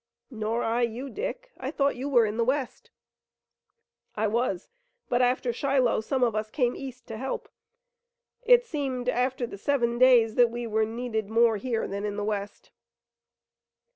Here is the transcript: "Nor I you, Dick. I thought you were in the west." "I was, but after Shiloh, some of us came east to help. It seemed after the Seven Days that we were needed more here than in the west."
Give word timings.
"Nor 0.31 0.63
I 0.63 0.81
you, 0.81 1.11
Dick. 1.11 1.51
I 1.59 1.69
thought 1.69 1.95
you 1.95 2.09
were 2.09 2.25
in 2.25 2.37
the 2.37 2.43
west." 2.43 2.89
"I 4.15 4.25
was, 4.25 4.71
but 5.09 5.21
after 5.21 5.53
Shiloh, 5.53 6.01
some 6.01 6.23
of 6.23 6.33
us 6.35 6.49
came 6.49 6.75
east 6.75 7.05
to 7.09 7.17
help. 7.17 7.47
It 8.41 8.65
seemed 8.65 9.07
after 9.09 9.45
the 9.45 9.59
Seven 9.59 9.99
Days 9.99 10.33
that 10.37 10.49
we 10.49 10.65
were 10.65 10.85
needed 10.85 11.29
more 11.29 11.57
here 11.57 11.87
than 11.87 12.03
in 12.03 12.15
the 12.15 12.23
west." 12.23 12.71